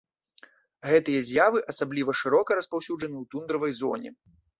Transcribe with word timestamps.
Гэтыя 0.91 1.19
з'явы 1.27 1.59
асабліва 1.73 2.15
шырока 2.21 2.57
распаўсюджаны 2.61 3.15
ў 3.21 3.25
тундравай 3.35 3.71
зоне. 3.83 4.09